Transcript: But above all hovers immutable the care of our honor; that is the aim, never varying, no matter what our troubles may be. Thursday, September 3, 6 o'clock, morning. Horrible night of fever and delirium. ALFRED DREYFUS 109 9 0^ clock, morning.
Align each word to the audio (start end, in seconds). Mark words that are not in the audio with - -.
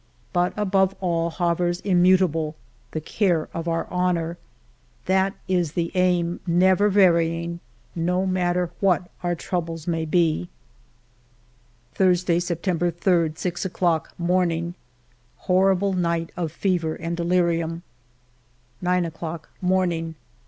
But 0.33 0.53
above 0.57 0.95
all 0.99 1.29
hovers 1.29 1.79
immutable 1.81 2.55
the 2.89 2.99
care 2.99 3.49
of 3.53 3.67
our 3.67 3.85
honor; 3.91 4.39
that 5.05 5.35
is 5.47 5.73
the 5.73 5.91
aim, 5.93 6.39
never 6.47 6.89
varying, 6.89 7.59
no 7.93 8.25
matter 8.25 8.71
what 8.79 9.11
our 9.21 9.35
troubles 9.35 9.85
may 9.85 10.05
be. 10.05 10.49
Thursday, 11.93 12.39
September 12.39 12.89
3, 12.89 13.33
6 13.35 13.63
o'clock, 13.63 14.11
morning. 14.17 14.73
Horrible 15.37 15.93
night 15.93 16.31
of 16.35 16.51
fever 16.51 16.95
and 16.95 17.15
delirium. 17.15 17.83
ALFRED 18.81 19.03
DREYFUS 19.03 19.03
109 19.03 19.03
9 19.03 19.11
0^ 19.11 19.13
clock, 19.13 19.49
morning. 19.61 20.15